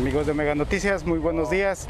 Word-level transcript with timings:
Amigos 0.00 0.26
de 0.26 0.32
Mega 0.32 0.54
Noticias, 0.54 1.04
muy 1.04 1.18
buenos 1.18 1.50
días. 1.50 1.86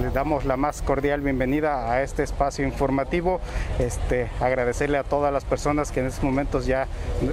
Les 0.00 0.14
damos 0.14 0.46
la 0.46 0.56
más 0.56 0.80
cordial 0.80 1.20
bienvenida 1.20 1.92
a 1.92 2.02
este 2.02 2.22
espacio 2.22 2.66
informativo. 2.66 3.40
Este, 3.78 4.30
agradecerle 4.40 4.96
a 4.96 5.04
todas 5.04 5.30
las 5.30 5.44
personas 5.44 5.92
que 5.92 6.00
en 6.00 6.06
estos 6.06 6.24
momentos 6.24 6.64
ya 6.64 6.86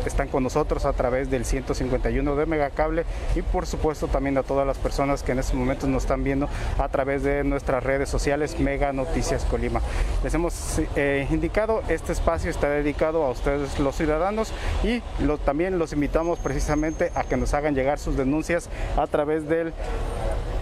están 0.06 0.28
con 0.28 0.44
nosotros 0.44 0.84
a 0.84 0.92
través 0.92 1.30
del 1.30 1.46
151 1.46 2.36
de 2.36 2.46
Megacable 2.46 3.06
y 3.36 3.44
por 3.44 3.66
supuesto 3.66 4.08
también 4.08 4.38
a 4.38 4.44
todas 4.44 4.68
las 4.68 4.78
personas 4.78 5.24
que 5.24 5.32
en 5.32 5.40
estos 5.40 5.56
momentos 5.56 5.88
nos 5.88 6.04
están 6.04 6.26
viendo 6.26 6.50
a 6.78 6.90
través 6.90 7.24
de 7.24 7.46
nuestras 7.46 7.82
redes 7.82 8.10
sociales 8.10 8.60
Mega 8.60 8.92
Noticias 8.92 9.46
Colima. 9.46 9.80
Les 10.22 10.34
hemos 10.34 10.82
eh, 10.98 11.28
indicado, 11.32 11.82
este 11.88 12.12
espacio 12.12 12.52
está 12.52 12.70
dedicado 12.70 13.24
a 13.24 13.30
ustedes 13.30 13.80
los 13.80 13.96
ciudadanos 13.96 14.52
y 14.84 15.02
también 15.46 15.80
los 15.80 15.94
invitamos 15.94 16.40
precisamente 16.40 17.12
a 17.16 17.24
que 17.24 17.38
nos 17.38 17.54
hagan 17.54 17.74
llegar 17.74 18.00
sus 18.00 18.18
denuncias 18.18 18.70
a 18.98 19.08
través 19.08 19.48
del 19.48 19.74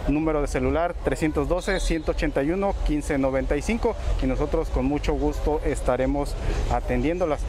número 0.09 0.41
de 0.41 0.47
celular 0.47 0.95
312-181-1595 1.05 3.93
y 4.23 4.25
nosotros 4.25 4.69
con 4.69 4.85
mucho 4.85 5.13
gusto 5.13 5.61
estaremos 5.65 6.33
atendiéndolas. 6.71 7.41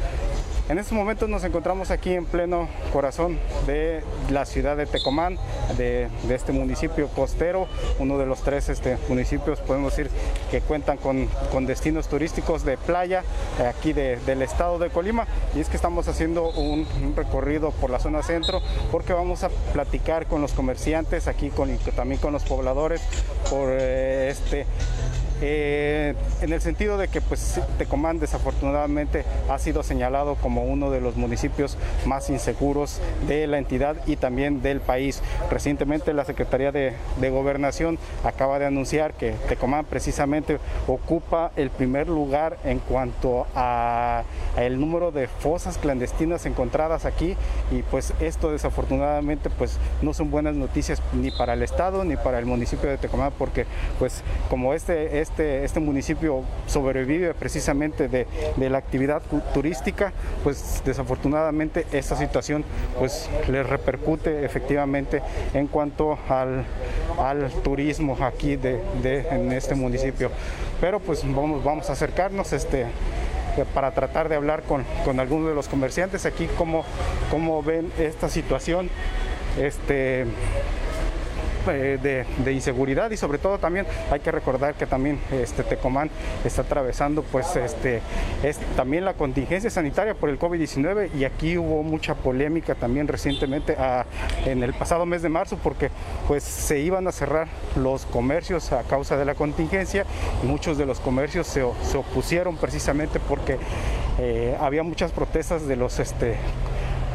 En 0.69 0.79
estos 0.79 0.93
momentos 0.93 1.31
nos 1.31 1.45
encontramos 1.45 1.91
aquí 1.91 2.13
en 2.13 2.27
pleno 2.27 2.69
corazón 2.93 3.39
de 3.67 4.03
la 4.29 4.45
ciudad 4.45 4.77
de 4.77 4.85
Tecomán, 4.85 5.39
de, 5.79 6.09
este 6.29 6.53
municipio 6.53 7.09
costero, 7.09 7.67
uno 7.99 8.19
de 8.19 8.27
los 8.27 8.43
tres 8.43 8.69
este, 8.69 8.99
municipios, 9.09 9.61
podemos 9.61 9.97
decir, 9.97 10.11
que 10.51 10.61
cuentan 10.61 10.99
con, 10.99 11.27
destinos 11.67 12.09
turísticos 12.09 12.67
de 12.67 12.77
playa 12.77 13.25
aquí 13.67 13.95
de- 13.95 14.17
del 14.27 14.43
estado 14.43 14.79
de 14.79 14.91
Colima. 14.91 15.27
Y 15.57 15.61
es 15.61 15.71
que 15.71 15.77
estamos 15.77 16.07
haciendo 16.07 16.51
un, 16.51 16.87
recorrido 17.17 17.71
por 17.71 17.89
la 17.89 17.99
zona 17.99 18.23
centro 18.23 18.61
porque 18.93 19.15
vamos 19.15 19.45
a 19.45 19.49
platicar 19.73 20.27
con 20.27 20.43
los 20.43 20.53
comerciantes 20.53 21.29
aquí, 21.29 21.51
también 21.97 22.21
con 22.21 22.35
los 22.35 22.45
pobladores 22.45 23.01
por 23.49 23.71
eh, 23.73 24.29
este 24.29 24.67
eh, 25.41 26.15
en 26.41 26.53
el 26.53 26.61
sentido 26.61 26.99
de 26.99 27.09
que 27.09 27.21
pues 27.21 27.61
Tecomán 27.79 28.19
desafortunadamente 28.19 29.25
ha 29.49 29.59
sido 29.59 29.83
señalado 29.83 30.35
como 30.37 30.65
uno 30.65 30.91
de 30.91 31.01
los 31.01 31.17
municipios 31.17 31.77
más 32.07 32.29
inseguros 32.31 33.01
de 33.27 33.47
la 33.47 33.59
entidad 33.59 33.97
y 34.07 34.17
también 34.17 34.63
del 34.63 34.81
país. 34.81 35.23
Recientemente 35.51 36.13
la 36.13 36.25
Secretaría 36.25 36.73
de, 36.73 36.95
Gobernación 37.29 37.99
acaba 38.25 38.59
de 38.59 38.65
anunciar 38.65 39.13
que 39.13 39.33
Tecomán 39.49 39.85
precisamente 39.85 40.59
ocupa 40.87 41.53
el 41.57 41.69
primer 41.69 42.09
lugar 42.09 42.57
en 42.65 42.79
cuanto 42.79 43.47
a, 43.55 44.23
el 44.57 44.81
número 44.81 45.13
de 45.13 45.29
fosas 45.29 45.77
clandestinas 45.77 46.47
encontradas 46.47 47.05
aquí 47.05 47.37
y 47.71 47.83
pues 47.83 48.15
esto 48.21 48.51
desafortunadamente 48.51 49.51
pues 49.51 49.79
no 50.01 50.15
son 50.15 50.31
buenas 50.31 50.55
noticias 50.55 51.03
ni 51.13 51.31
para 51.31 51.53
el 51.53 51.63
estado 51.63 52.03
ni 52.05 52.17
para 52.17 52.39
el 52.39 52.47
municipio 52.47 52.89
de 52.89 52.97
Tecomán 52.97 53.33
porque 53.39 53.67
pues 53.99 54.23
como 54.49 54.73
este 54.73 55.21
este 55.29 55.65
este 55.65 55.81
municipio 55.81 56.43
sobrevive 56.67 57.35
precisamente 57.35 58.09
de, 58.09 58.27
de 58.57 58.71
la 58.71 58.79
actividad 58.79 59.23
turística 59.55 60.13
pues 60.43 60.83
desafortunadamente 60.85 61.87
esta 61.93 62.17
situación 62.17 62.65
pues 62.99 63.29
le 63.49 63.63
repercute 63.63 64.45
efectivamente 64.45 65.23
en 65.55 65.67
cuanto 65.67 66.19
al, 66.29 66.65
al 67.19 67.51
turismo 67.63 68.17
aquí 68.21 68.57
de, 68.57 68.81
de- 69.03 69.27
en 69.31 69.53
este 69.53 69.75
municipio. 69.75 70.31
Pero 70.81 71.01
pues 71.01 71.23
vamos 71.25 71.63
vamos 71.65 71.91
a 71.91 71.93
acercarnos 71.93 72.53
este 72.53 72.87
para 73.75 73.91
tratar 73.91 74.29
de 74.29 74.37
hablar 74.37 74.63
con, 74.63 74.85
con 75.05 75.19
algunos 75.19 75.49
de 75.49 75.55
los 75.55 75.67
comerciantes 75.69 76.27
aquí 76.27 76.49
cómo, 76.57 76.85
cómo 77.31 77.63
ven 77.63 77.91
esta 77.99 78.29
situación. 78.29 78.89
Este 79.61 80.27
eh, 81.69 82.25
de, 82.45 82.53
inseguridad 82.53 83.11
y 83.11 83.17
sobre 83.17 83.39
todo 83.39 83.59
también 83.59 83.87
hay 84.11 84.21
que 84.21 84.31
recordar 84.33 84.75
que 84.75 84.87
también 84.87 85.21
este 85.31 85.63
Tecomán 85.63 86.11
está 86.45 86.63
atravesando 86.63 87.23
pues 87.23 87.55
este 87.57 88.01
es 88.43 88.59
también 88.77 89.05
la 89.05 89.15
contingencia 89.15 89.71
sanitaria 89.71 90.15
por 90.15 90.31
el 90.31 90.39
COVID-19 90.39 91.11
y 91.15 91.25
aquí 91.25 91.59
hubo 91.59 91.83
mucha 91.83 92.15
polémica 92.15 92.75
también 92.75 93.07
recientemente 93.07 93.77
ah, 93.79 94.07
en 94.47 94.63
el 94.63 94.73
pasado 94.75 95.07
mes 95.07 95.23
de 95.23 95.29
marzo 95.29 95.59
porque 95.63 95.91
pues 96.27 96.43
se 96.43 96.81
iban 96.81 97.07
a 97.07 97.13
cerrar 97.13 97.49
los 97.77 98.07
comercios 98.07 98.73
a 98.73 98.83
causa 98.83 99.17
de 99.17 99.25
la 99.25 99.35
contingencia. 99.35 100.05
Y 100.43 100.47
muchos 100.47 100.79
de 100.79 100.87
los 100.87 101.01
comercios 101.01 101.47
se, 101.47 101.63
se 101.83 101.97
opusieron 101.97 102.57
precisamente 102.57 103.21
porque 103.21 103.59
eh, 104.19 104.57
había 104.61 104.83
muchas 104.83 105.13
protestas 105.13 105.67
de 105.67 105.77
los 105.77 105.99
este 105.99 106.37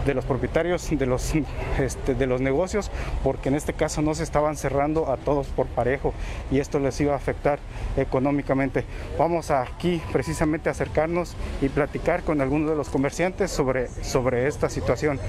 de 0.05 0.13
los 0.13 0.25
propietarios 0.25 0.91
de 0.95 1.05
los, 1.05 1.33
este, 1.79 2.13
de 2.15 2.27
los 2.27 2.41
negocios, 2.41 2.91
porque 3.23 3.49
en 3.49 3.55
este 3.55 3.73
caso 3.73 4.01
no 4.01 4.13
se 4.15 4.23
estaban 4.23 4.55
cerrando 4.57 5.11
a 5.11 5.17
todos 5.17 5.47
por 5.47 5.67
parejo 5.67 6.13
y 6.51 6.59
esto 6.59 6.79
les 6.79 6.99
iba 7.01 7.13
a 7.13 7.17
afectar 7.17 7.59
económicamente. 7.97 8.85
Vamos 9.17 9.51
aquí 9.51 10.01
precisamente 10.11 10.69
a 10.69 10.73
acercarnos 10.73 11.35
y 11.61 11.69
platicar 11.69 12.23
con 12.23 12.41
algunos 12.41 12.69
de 12.69 12.75
los 12.75 12.89
comerciantes 12.89 13.51
sobre, 13.51 13.87
sobre 14.03 14.47
esta 14.47 14.69
situación. 14.69 15.19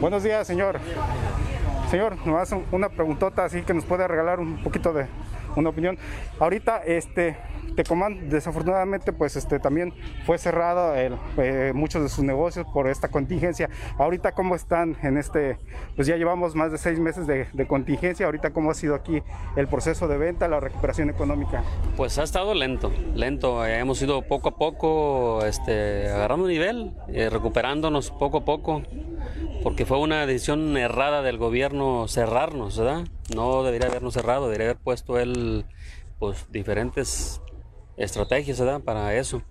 Buenos 0.00 0.22
días, 0.22 0.46
señor. 0.46 0.78
Señor, 1.90 2.16
nomás 2.26 2.50
un- 2.52 2.64
una 2.72 2.88
preguntota 2.88 3.44
así 3.44 3.62
que 3.62 3.74
nos 3.74 3.84
puede 3.84 4.08
regalar 4.08 4.40
un 4.40 4.62
poquito 4.62 4.92
de 4.92 5.06
una 5.56 5.70
opinión. 5.70 5.98
Ahorita, 6.38 6.78
este, 6.84 7.36
Tecomán, 7.76 8.28
desafortunadamente, 8.28 9.12
pues 9.12 9.36
este 9.36 9.58
también 9.58 9.92
fue 10.24 10.38
cerrado 10.38 10.94
eh, 10.96 11.72
muchos 11.74 12.02
de 12.02 12.08
sus 12.08 12.24
negocios 12.24 12.66
por 12.72 12.88
esta 12.88 13.08
contingencia. 13.08 13.68
Ahorita, 13.98 14.32
¿cómo 14.32 14.54
están 14.54 14.96
en 15.02 15.16
este? 15.16 15.58
Pues 15.96 16.06
ya 16.06 16.16
llevamos 16.16 16.54
más 16.54 16.72
de 16.72 16.78
seis 16.78 16.98
meses 16.98 17.26
de, 17.26 17.46
de 17.52 17.66
contingencia. 17.66 18.26
Ahorita, 18.26 18.50
¿cómo 18.52 18.70
ha 18.70 18.74
sido 18.74 18.94
aquí 18.94 19.22
el 19.56 19.68
proceso 19.68 20.08
de 20.08 20.18
venta, 20.18 20.48
la 20.48 20.60
recuperación 20.60 21.10
económica? 21.10 21.62
Pues 21.96 22.18
ha 22.18 22.22
estado 22.22 22.54
lento, 22.54 22.92
lento. 23.14 23.64
Eh, 23.66 23.78
Hemos 23.82 24.00
ido 24.00 24.22
poco 24.22 24.50
a 24.50 24.56
poco 24.56 25.44
este, 25.44 26.08
agarrando 26.08 26.46
nivel, 26.46 26.94
eh, 27.08 27.28
recuperándonos 27.30 28.10
poco 28.12 28.38
a 28.38 28.44
poco, 28.44 28.82
porque 29.62 29.86
fue 29.86 29.98
una 29.98 30.26
decisión 30.26 30.76
errada 30.76 31.22
del 31.22 31.38
gobierno 31.38 32.06
cerrarnos, 32.08 32.78
¿verdad? 32.78 33.06
No 33.34 33.62
debería 33.62 33.88
habernos 33.88 34.14
cerrado, 34.14 34.46
debería 34.46 34.70
haber 34.70 34.82
puesto 34.82 35.18
él 35.18 35.64
pues, 36.18 36.46
diferentes 36.50 37.40
estrategias, 37.96 38.58
¿verdad? 38.60 38.80
Para 38.80 39.14
eso. 39.14 39.42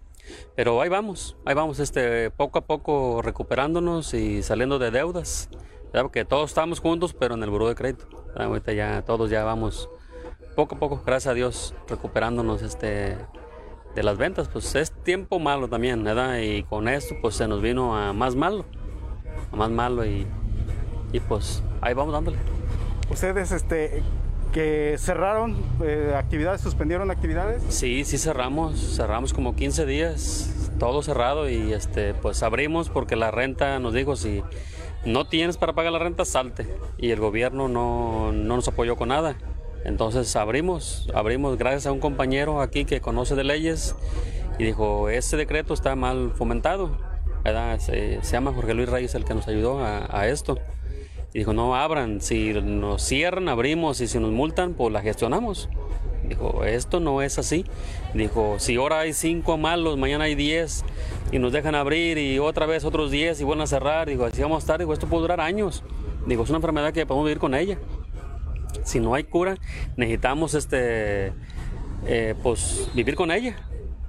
Pero 0.56 0.82
ahí 0.82 0.90
vamos, 0.90 1.38
ahí 1.46 1.56
vamos, 1.56 1.80
este, 1.80 2.30
poco 2.32 2.60
a 2.60 2.62
poco 2.62 3.22
recuperándonos 3.22 4.14
y 4.14 4.44
saliendo 4.44 4.80
de 4.80 4.92
deudas, 4.92 5.50
¿verdad? 5.86 6.04
Porque 6.04 6.26
todos 6.26 6.52
estamos 6.52 6.80
juntos, 6.80 7.14
pero 7.14 7.36
en 7.36 7.44
el 7.44 7.50
buró 7.50 7.68
de 7.68 7.76
crédito. 7.76 8.08
¿verdad? 8.28 8.48
Ahorita 8.48 8.74
ya 8.74 9.02
todos 9.04 9.30
ya 9.30 9.44
vamos 9.44 9.90
poco 10.56 10.76
a 10.76 10.80
poco, 10.80 11.02
gracias 11.06 11.32
a 11.32 11.34
Dios, 11.34 11.76
recuperándonos 11.88 12.62
este 12.62 13.18
de 13.96 14.04
las 14.04 14.18
ventas, 14.18 14.48
pues 14.48 14.74
es 14.76 14.92
tiempo 14.92 15.40
malo 15.40 15.68
también, 15.68 16.04
¿verdad? 16.04 16.40
Y 16.40 16.64
con 16.64 16.88
esto 16.88 17.16
pues 17.22 17.36
se 17.36 17.48
nos 17.48 17.62
vino 17.62 17.98
a 17.98 18.14
más 18.14 18.36
malo, 18.36 18.66
más 19.52 19.70
malo 19.70 20.06
y, 20.06 20.28
y 21.12 21.20
pues 21.20 21.64
ahí 21.82 21.94
vamos 21.94 22.14
dándole. 22.14 22.38
Ustedes, 23.10 23.52
este, 23.52 24.04
que 24.52 24.96
cerraron 24.98 25.56
eh, 25.84 26.14
actividades, 26.16 26.62
suspendieron 26.62 27.12
actividades. 27.12 27.64
Sí, 27.70 28.04
sí 28.06 28.18
cerramos, 28.18 28.96
cerramos 28.96 29.34
como 29.34 29.56
15 29.56 29.86
días, 29.86 30.72
todo 30.80 31.02
cerrado 31.02 31.50
y 31.50 31.74
este 31.74 32.14
pues 32.14 32.44
abrimos 32.44 32.90
porque 32.90 33.16
la 33.16 33.32
renta 33.32 33.80
nos 33.80 33.94
dijo 33.94 34.16
si 34.16 34.44
no 35.06 35.26
tienes 35.26 35.58
para 35.58 35.74
pagar 35.74 35.92
la 35.92 36.00
renta, 36.00 36.26
salte. 36.26 36.68
Y 36.98 37.12
el 37.12 37.20
gobierno 37.20 37.68
no, 37.68 38.32
no 38.32 38.56
nos 38.56 38.68
apoyó 38.68 38.96
con 38.96 39.10
nada. 39.10 39.36
Entonces 39.84 40.36
abrimos, 40.36 41.10
abrimos 41.14 41.58
gracias 41.58 41.88
a 41.88 41.92
un 41.92 42.00
compañero 42.00 42.62
aquí 42.62 42.86
que 42.86 43.02
conoce 43.02 43.36
de 43.36 43.44
leyes 43.44 43.96
y 44.60 44.64
dijo, 44.64 45.10
ese 45.10 45.38
decreto 45.38 45.74
está 45.74 45.96
mal 45.96 46.34
fomentado. 46.36 46.98
Se, 47.80 48.20
llama 48.22 48.54
Jorge 48.54 48.76
Luis 48.76 48.88
Reyes 48.88 49.16
el 49.16 49.26
que 49.26 49.34
nos 49.34 49.48
ayudó 49.48 49.84
a, 49.84 50.28
esto. 50.28 50.60
Y 51.34 51.40
dijo, 51.40 51.54
no 51.54 51.76
abran, 51.76 52.22
si 52.22 52.54
nos 52.54 53.02
cierran, 53.02 53.50
abrimos 53.50 54.02
y 54.02 54.08
si 54.08 54.20
nos 54.20 54.32
multan, 54.32 54.74
pues 54.74 54.92
la 54.92 55.02
gestionamos. 55.02 55.70
Dijo, 56.28 56.64
esto 56.66 57.00
no 57.00 57.22
es 57.22 57.40
así. 57.40 57.66
Dijo, 58.14 58.60
si 58.60 58.76
ahora 58.76 59.00
hay 59.00 59.14
cinco 59.14 59.58
malos, 59.58 59.98
mañana 59.98 60.26
hay 60.26 60.36
diez 60.36 60.84
y 61.32 61.40
nos 61.40 61.52
dejan 61.52 61.74
abrir 61.74 62.18
y 62.18 62.38
otra 62.38 62.66
vez 62.66 62.86
otros 62.86 63.10
diez 63.10 63.42
y 63.42 63.44
vuelven 63.44 63.64
a 63.64 63.68
cerrar. 63.68 64.08
Digo, 64.08 64.26
así 64.26 64.42
vamos 64.42 64.58
a 64.58 64.60
estar. 64.60 64.80
Digo, 64.80 64.94
esto 64.94 65.08
puede 65.08 65.22
durar 65.22 65.42
años. 65.42 65.84
Digo, 66.28 66.44
es 66.44 66.50
una 66.50 66.58
enfermedad 66.58 66.94
que 66.94 67.06
podemos 67.06 67.26
vivir 67.26 67.40
con 67.40 67.56
ella. 67.56 67.80
Si 68.84 69.00
no 69.00 69.16
hay 69.16 69.24
cura, 69.24 69.58
necesitamos 69.98 70.54
este, 70.54 71.34
eh, 72.06 72.36
pues, 72.44 72.90
vivir 72.94 73.16
con 73.16 73.32
ella 73.32 73.56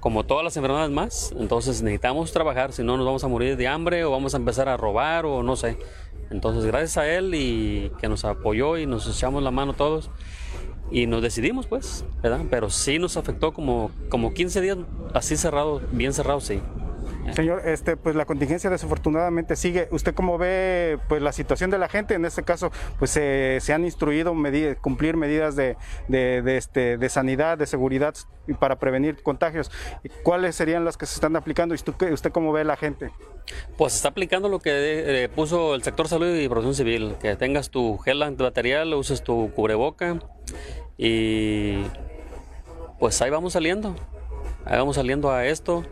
como 0.03 0.25
todas 0.25 0.43
las 0.43 0.57
enfermedades 0.57 0.91
más. 0.91 1.33
Entonces 1.39 1.81
necesitamos 1.81 2.33
trabajar, 2.33 2.73
si 2.73 2.83
no 2.83 2.97
nos 2.97 3.05
vamos 3.05 3.23
a 3.23 3.29
morir 3.29 3.55
de 3.55 3.69
hambre 3.69 4.03
o 4.03 4.11
vamos 4.11 4.33
a 4.33 4.37
empezar 4.37 4.67
a 4.67 4.75
robar 4.75 5.25
o 5.25 5.43
no 5.43 5.55
sé. 5.55 5.77
Entonces 6.29 6.65
gracias 6.65 6.97
a 6.97 7.07
él 7.07 7.33
y 7.33 7.89
que 8.01 8.09
nos 8.09 8.25
apoyó 8.25 8.77
y 8.77 8.85
nos 8.85 9.07
echamos 9.07 9.41
la 9.41 9.51
mano 9.51 9.71
todos 9.71 10.09
y 10.91 11.07
nos 11.07 11.21
decidimos 11.21 11.67
pues, 11.67 12.03
¿verdad? 12.21 12.41
Pero 12.49 12.69
sí 12.69 12.99
nos 12.99 13.15
afectó 13.15 13.53
como, 13.53 13.91
como 14.09 14.33
15 14.33 14.59
días 14.59 14.77
así 15.13 15.37
cerrado, 15.37 15.81
bien 15.93 16.11
cerrado, 16.11 16.41
sí. 16.41 16.59
Señor, 17.31 17.61
este, 17.65 17.95
pues 17.97 18.15
la 18.15 18.25
contingencia 18.25 18.69
desafortunadamente 18.69 19.55
sigue. 19.55 19.87
¿Usted 19.91 20.13
cómo 20.13 20.37
ve 20.37 20.99
pues 21.07 21.21
la 21.21 21.31
situación 21.31 21.69
de 21.71 21.77
la 21.77 21.87
gente? 21.87 22.13
En 22.13 22.25
este 22.25 22.43
caso, 22.43 22.71
pues 22.99 23.11
se 23.11 23.73
han 23.73 23.85
instruido 23.85 24.33
cumplir 24.81 25.17
medidas 25.17 25.55
de, 25.55 25.77
de, 26.07 26.57
este, 26.57 26.97
de 26.97 27.09
sanidad, 27.09 27.57
de 27.57 27.65
seguridad 27.65 28.13
para 28.59 28.77
prevenir 28.77 29.23
contagios. 29.23 29.71
¿Cuáles 30.23 30.55
serían 30.55 30.85
las 30.85 30.97
que 30.97 31.05
se 31.05 31.15
están 31.15 31.35
aplicando? 31.35 31.73
¿Y 31.73 31.77
usted, 31.77 32.11
usted 32.11 32.31
cómo 32.31 32.51
ve 32.51 32.63
la 32.63 32.75
gente? 32.75 33.11
Pues 33.77 33.93
se 33.93 33.97
está 33.97 34.09
aplicando 34.09 34.49
lo 34.49 34.59
que 34.59 35.23
eh, 35.23 35.29
puso 35.29 35.75
el 35.75 35.83
sector 35.83 36.07
salud 36.07 36.35
y 36.35 36.47
protección 36.47 36.75
civil, 36.75 37.15
que 37.21 37.35
tengas 37.35 37.69
tu 37.69 37.97
gel 37.99 38.21
antibacterial, 38.21 38.93
uses 38.93 39.23
tu 39.23 39.51
cubreboca 39.53 40.19
y 40.97 41.83
pues 42.99 43.21
ahí 43.21 43.29
vamos 43.29 43.53
saliendo, 43.53 43.95
ahí 44.65 44.77
vamos 44.77 44.95
saliendo 44.95 45.31
a 45.31 45.45
esto 45.45 45.83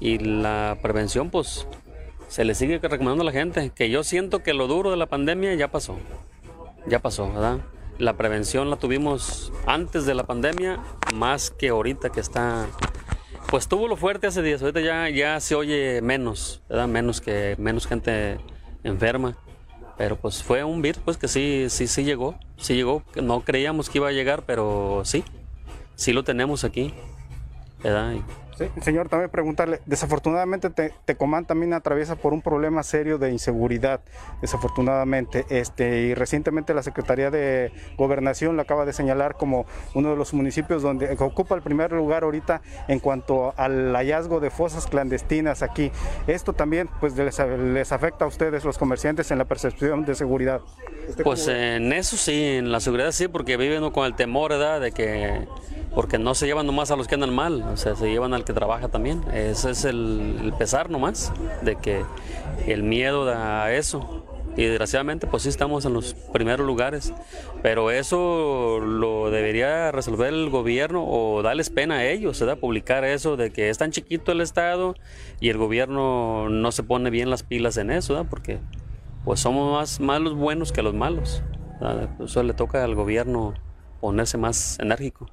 y 0.00 0.18
la 0.18 0.78
prevención 0.82 1.30
pues 1.30 1.66
se 2.28 2.44
le 2.44 2.54
sigue 2.54 2.78
recomendando 2.78 3.22
a 3.22 3.26
la 3.26 3.32
gente, 3.32 3.70
que 3.70 3.90
yo 3.90 4.04
siento 4.04 4.42
que 4.42 4.54
lo 4.54 4.66
duro 4.66 4.90
de 4.90 4.96
la 4.96 5.06
pandemia 5.06 5.54
ya 5.54 5.68
pasó, 5.68 5.96
ya 6.86 7.00
pasó, 7.00 7.32
¿verdad? 7.32 7.58
La 7.98 8.16
prevención 8.16 8.70
la 8.70 8.76
tuvimos 8.76 9.52
antes 9.66 10.06
de 10.06 10.14
la 10.14 10.24
pandemia 10.24 10.78
más 11.14 11.50
que 11.50 11.70
ahorita 11.70 12.10
que 12.10 12.20
está, 12.20 12.66
pues 13.48 13.66
tuvo 13.66 13.88
lo 13.88 13.96
fuerte 13.96 14.26
hace 14.26 14.42
días, 14.42 14.60
ahorita 14.62 14.80
ya, 14.80 15.08
ya 15.08 15.40
se 15.40 15.54
oye 15.54 16.00
menos, 16.02 16.62
¿verdad? 16.68 16.86
Menos 16.86 17.20
que 17.20 17.56
menos 17.58 17.86
gente 17.86 18.38
enferma. 18.84 19.36
Pero 19.96 20.14
pues 20.14 20.44
fue 20.44 20.62
un 20.62 20.80
virus 20.80 21.02
pues 21.04 21.16
que 21.16 21.26
sí, 21.26 21.66
sí, 21.70 21.88
sí 21.88 22.04
llegó, 22.04 22.38
sí 22.56 22.76
llegó, 22.76 23.02
no 23.20 23.40
creíamos 23.40 23.90
que 23.90 23.98
iba 23.98 24.08
a 24.08 24.12
llegar, 24.12 24.44
pero 24.46 25.02
sí, 25.04 25.24
sí 25.96 26.12
lo 26.12 26.22
tenemos 26.22 26.62
aquí, 26.62 26.94
¿verdad? 27.82 28.14
Señor, 28.82 29.08
también 29.08 29.30
preguntarle, 29.30 29.80
desafortunadamente 29.86 30.70
Tecomán 31.04 31.44
también 31.44 31.72
atraviesa 31.72 32.16
por 32.16 32.32
un 32.32 32.42
problema 32.42 32.82
serio 32.82 33.18
de 33.18 33.30
inseguridad, 33.30 34.00
desafortunadamente, 34.40 35.46
este, 35.50 36.02
y 36.02 36.14
recientemente 36.14 36.74
la 36.74 36.82
Secretaría 36.82 37.30
de 37.30 37.72
Gobernación 37.96 38.56
lo 38.56 38.62
acaba 38.62 38.84
de 38.84 38.92
señalar 38.92 39.36
como 39.36 39.66
uno 39.94 40.10
de 40.10 40.16
los 40.16 40.34
municipios 40.34 40.82
donde 40.82 41.16
ocupa 41.18 41.54
el 41.54 41.62
primer 41.62 41.92
lugar 41.92 42.24
ahorita 42.24 42.62
en 42.88 42.98
cuanto 42.98 43.54
al 43.56 43.94
hallazgo 43.94 44.40
de 44.40 44.50
fosas 44.50 44.86
clandestinas 44.86 45.62
aquí. 45.62 45.90
Esto 46.26 46.52
también 46.52 46.88
pues 47.00 47.16
les, 47.16 47.38
les 47.38 47.92
afecta 47.92 48.24
a 48.24 48.28
ustedes 48.28 48.64
los 48.64 48.78
comerciantes 48.78 49.30
en 49.30 49.38
la 49.38 49.44
percepción 49.44 50.04
de 50.04 50.14
seguridad. 50.14 50.60
Pues 51.22 51.48
en 51.48 51.92
eso 51.92 52.16
sí, 52.16 52.56
en 52.56 52.70
la 52.70 52.80
seguridad 52.80 53.12
sí, 53.12 53.28
porque 53.28 53.56
viven 53.56 53.90
con 53.90 54.04
el 54.04 54.14
temor 54.14 54.50
¿verdad? 54.50 54.80
de 54.80 54.92
que 54.92 55.46
porque 55.94 56.18
no 56.18 56.34
se 56.34 56.46
llevan 56.46 56.66
nomás 56.66 56.90
a 56.90 56.96
los 56.96 57.08
que 57.08 57.14
andan 57.14 57.34
mal, 57.34 57.62
o 57.62 57.76
sea, 57.76 57.96
se 57.96 58.08
llevan 58.08 58.34
al 58.34 58.44
que 58.48 58.54
trabaja 58.54 58.88
también. 58.88 59.22
Ese 59.32 59.70
es 59.70 59.84
el, 59.84 60.52
pesar 60.58 60.90
nomás, 60.90 61.32
de 61.62 61.76
que 61.76 62.02
el 62.66 62.82
miedo 62.82 63.30
a 63.30 63.72
eso. 63.72 64.24
Y 64.56 64.64
desgraciadamente, 64.64 65.28
pues 65.28 65.44
sí 65.44 65.50
estamos 65.50 65.84
en 65.84 65.92
los 65.92 66.14
primeros 66.14 66.66
lugares, 66.66 67.12
pero 67.62 67.92
eso 67.92 68.80
lo 68.80 69.30
debería 69.30 69.92
resolver 69.92 70.34
el 70.34 70.50
gobierno 70.50 71.04
o 71.06 71.42
darles 71.42 71.70
pena 71.70 71.98
a 71.98 72.06
ellos, 72.06 72.40
¿verdad? 72.40 72.58
Publicar 72.58 73.04
eso 73.04 73.36
de 73.36 73.52
que 73.52 73.68
es 73.68 73.78
tan 73.78 73.92
chiquito 73.92 74.32
el 74.32 74.40
Estado 74.40 74.96
y 75.38 75.50
el 75.50 75.58
gobierno 75.58 76.48
no 76.48 76.72
se 76.72 76.82
pone 76.82 77.10
bien 77.10 77.30
las 77.30 77.44
pilas 77.44 77.76
en 77.76 77.92
eso, 77.92 78.14
¿verdad? 78.14 78.28
Porque 78.28 78.58
pues 79.24 79.38
somos 79.38 79.72
más, 79.72 80.00
más 80.00 80.20
los 80.20 80.34
buenos 80.34 80.72
que 80.72 80.82
los 80.82 80.94
malos. 80.94 81.42
Eso 82.18 82.42
le 82.42 82.54
toca 82.54 82.82
al 82.82 82.96
gobierno 82.96 83.54
ponerse 84.00 84.38
más 84.38 84.78
enérgico. 84.80 85.28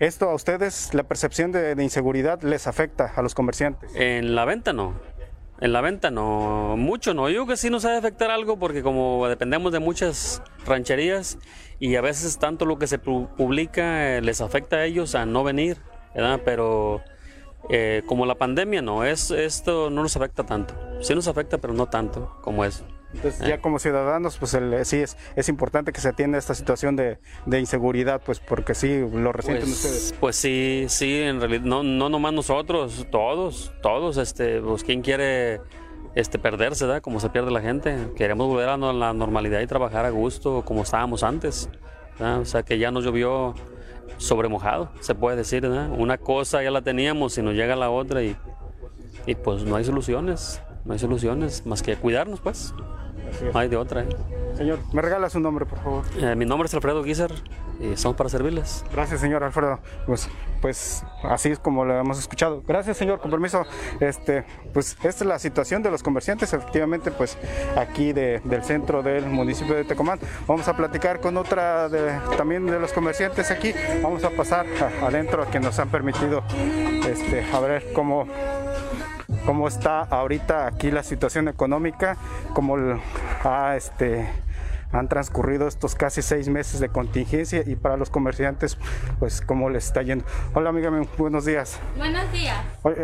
¿Esto 0.00 0.30
a 0.30 0.34
ustedes, 0.34 0.94
la 0.94 1.02
percepción 1.02 1.52
de, 1.52 1.76
inseguridad, 1.82 2.40
les 2.40 2.66
afecta 2.66 3.12
a 3.14 3.20
los 3.20 3.34
comerciantes? 3.34 3.94
En 3.94 4.34
la 4.34 4.46
venta 4.46 4.72
no. 4.72 4.94
En 5.60 5.74
la 5.74 5.82
venta 5.82 6.10
no, 6.10 6.74
mucho 6.78 7.12
no. 7.12 7.28
Yo 7.28 7.44
creo 7.44 7.48
que 7.48 7.56
sí 7.58 7.68
nos 7.68 7.84
ha 7.84 7.90
de 7.90 7.98
afectar 7.98 8.30
algo 8.30 8.58
porque 8.58 8.82
como 8.82 9.28
dependemos 9.28 9.72
de 9.72 9.78
muchas 9.78 10.42
rancherías 10.64 11.36
y 11.78 11.96
a 11.96 12.00
veces 12.00 12.38
tanto 12.38 12.64
lo 12.64 12.78
que 12.78 12.86
se 12.86 12.98
publica 12.98 14.16
eh, 14.16 14.22
les 14.22 14.40
afecta 14.40 14.76
a 14.76 14.84
ellos 14.86 15.14
a 15.14 15.26
no 15.26 15.44
venir, 15.44 15.76
¿verdad? 16.14 16.40
Pero 16.46 17.02
eh, 17.68 18.02
como 18.06 18.24
la 18.24 18.36
pandemia 18.36 18.80
no, 18.80 19.04
es, 19.04 19.30
esto 19.30 19.90
no 19.90 20.02
nos 20.02 20.16
afecta 20.16 20.44
tanto. 20.44 20.74
Sí 21.02 21.14
nos 21.14 21.28
afecta, 21.28 21.58
pero 21.58 21.74
no 21.74 21.88
tanto 21.88 22.38
como 22.40 22.64
eso. 22.64 22.86
Entonces, 23.14 23.46
ya 23.46 23.58
como 23.60 23.78
ciudadanos, 23.78 24.38
pues 24.38 24.56
sí 24.84 24.96
es, 24.98 25.16
es 25.34 25.48
importante 25.48 25.92
que 25.92 26.00
se 26.00 26.08
atienda 26.08 26.38
esta 26.38 26.54
situación 26.54 26.96
de, 26.96 27.18
inseguridad, 27.46 28.22
pues 28.24 28.40
porque 28.40 28.74
sí 28.74 29.04
lo 29.12 29.32
resienten 29.32 29.64
pues, 29.64 29.84
ustedes. 29.84 30.14
Pues 30.20 30.36
sí, 30.36 30.86
sí, 30.88 31.20
en 31.20 31.40
realidad, 31.40 31.62
no, 31.62 31.82
no 31.82 32.08
nomás 32.08 32.32
nosotros, 32.32 33.06
todos, 33.10 33.72
todos, 33.82 34.16
este, 34.16 34.60
pues 34.60 34.84
quién 34.84 35.02
quiere 35.02 35.60
este, 36.14 36.38
perderse, 36.38 36.86
¿verdad? 36.86 37.02
Como 37.02 37.20
se 37.20 37.30
pierde 37.30 37.50
la 37.50 37.60
gente. 37.60 37.96
Queremos 38.16 38.46
volver 38.46 38.68
a 38.68 38.76
la 38.76 39.12
normalidad 39.12 39.60
y 39.60 39.66
trabajar 39.66 40.04
a 40.04 40.10
gusto 40.10 40.62
como 40.64 40.82
estábamos 40.82 41.22
antes. 41.22 41.68
O 42.20 42.44
sea, 42.44 42.62
que 42.62 42.78
ya 42.78 42.90
nos 42.90 43.04
llovió 43.04 43.54
sobre 44.18 44.48
mojado, 44.48 44.90
se 45.00 45.14
puede 45.14 45.36
decir. 45.36 45.66
Una 45.66 46.18
cosa 46.18 46.62
ya 46.62 46.70
la 46.70 46.82
teníamos 46.82 47.36
y 47.38 47.42
nos 47.42 47.54
llega 47.54 47.76
la 47.76 47.90
otra 47.90 48.22
y, 48.22 48.36
y 49.26 49.34
pues 49.34 49.64
no 49.64 49.76
hay 49.76 49.84
soluciones, 49.84 50.60
no 50.84 50.92
hay 50.92 50.98
soluciones 50.98 51.66
más 51.66 51.82
que 51.82 51.96
cuidarnos, 51.96 52.40
pues. 52.40 52.74
Hay 53.54 53.68
de 53.68 53.76
otra. 53.76 54.02
¿eh? 54.02 54.08
Señor, 54.54 54.78
¿me 54.92 55.02
regala 55.02 55.30
su 55.30 55.40
nombre, 55.40 55.66
por 55.66 55.78
favor? 55.78 56.04
Eh, 56.18 56.34
mi 56.36 56.44
nombre 56.44 56.66
es 56.66 56.74
Alfredo 56.74 57.02
Guizar 57.02 57.30
y 57.80 57.92
estamos 57.92 58.16
para 58.16 58.28
servirles. 58.28 58.84
Gracias, 58.92 59.20
señor 59.20 59.42
Alfredo. 59.42 59.78
Pues, 60.06 60.28
pues 60.60 61.04
así 61.22 61.50
es 61.50 61.58
como 61.58 61.84
lo 61.84 61.98
hemos 61.98 62.18
escuchado. 62.18 62.62
Gracias, 62.66 62.96
señor, 62.96 63.20
con 63.20 63.30
permiso. 63.30 63.64
Este, 64.00 64.44
pues 64.74 64.96
esta 65.02 65.08
es 65.08 65.22
la 65.22 65.38
situación 65.38 65.82
de 65.82 65.90
los 65.90 66.02
comerciantes, 66.02 66.52
efectivamente, 66.52 67.10
pues 67.10 67.38
aquí 67.76 68.12
del 68.12 68.62
centro 68.64 69.02
del 69.02 69.26
municipio 69.26 69.74
de 69.74 69.84
Tecomán. 69.84 70.18
Vamos 70.46 70.68
a 70.68 70.76
platicar 70.76 71.20
con 71.20 71.36
otra 71.36 71.88
de, 71.88 72.12
también 72.36 72.66
de 72.66 72.78
los 72.78 72.92
comerciantes 72.92 73.50
aquí. 73.50 73.72
Vamos 74.02 74.24
a 74.24 74.30
pasar 74.30 74.66
adentro 75.02 75.42
a 75.42 75.50
que 75.50 75.60
nos 75.60 75.78
han 75.78 75.88
permitido 75.88 76.42
este, 77.08 77.46
a 77.50 77.60
ver 77.60 77.92
cómo 77.94 78.26
cómo 79.44 79.68
está 79.68 80.00
ahorita 80.00 80.66
aquí 80.66 80.90
la 80.90 81.02
situación 81.02 81.48
económica, 81.48 82.16
cómo 82.54 82.76
ha, 83.44 83.76
este, 83.76 84.28
han 84.92 85.08
transcurrido 85.08 85.68
estos 85.68 85.94
casi 85.94 86.22
seis 86.22 86.48
meses 86.48 86.80
de 86.80 86.88
contingencia 86.88 87.62
y 87.64 87.76
para 87.76 87.96
los 87.96 88.10
comerciantes, 88.10 88.76
pues 89.18 89.40
cómo 89.40 89.70
les 89.70 89.86
está 89.86 90.02
yendo. 90.02 90.24
Hola 90.54 90.70
amiga, 90.70 90.90
buenos 91.16 91.44
días. 91.44 91.78
Buenos 91.96 92.30
días. 92.32 92.58